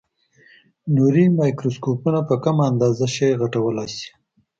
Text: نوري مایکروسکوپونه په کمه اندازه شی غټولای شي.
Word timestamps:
نوري 0.95 1.25
مایکروسکوپونه 1.39 2.19
په 2.29 2.35
کمه 2.43 2.63
اندازه 2.71 3.07
شی 3.15 3.29
غټولای 3.41 3.89
شي. 3.97 4.09